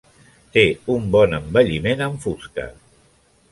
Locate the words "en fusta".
2.09-2.67